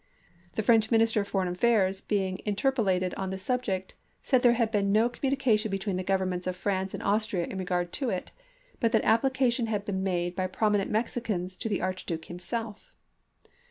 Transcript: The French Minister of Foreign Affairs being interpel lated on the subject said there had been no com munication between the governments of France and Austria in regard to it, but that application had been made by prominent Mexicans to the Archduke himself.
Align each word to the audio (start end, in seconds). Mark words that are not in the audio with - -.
The 0.55 0.63
French 0.63 0.89
Minister 0.89 1.21
of 1.21 1.27
Foreign 1.27 1.47
Affairs 1.47 2.01
being 2.01 2.37
interpel 2.43 2.85
lated 2.85 3.13
on 3.17 3.29
the 3.29 3.37
subject 3.37 3.93
said 4.23 4.41
there 4.41 4.53
had 4.53 4.71
been 4.71 4.91
no 4.91 5.09
com 5.09 5.29
munication 5.29 5.69
between 5.69 5.95
the 5.95 6.03
governments 6.03 6.47
of 6.47 6.55
France 6.55 6.95
and 6.95 7.03
Austria 7.03 7.45
in 7.45 7.59
regard 7.59 7.93
to 7.93 8.09
it, 8.09 8.31
but 8.79 8.91
that 8.93 9.03
application 9.05 9.67
had 9.67 9.85
been 9.85 10.01
made 10.01 10.35
by 10.35 10.47
prominent 10.47 10.89
Mexicans 10.89 11.55
to 11.57 11.69
the 11.69 11.83
Archduke 11.83 12.25
himself. 12.25 12.95